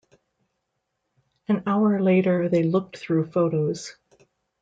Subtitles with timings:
[1.47, 3.95] An hour later they looked through photos.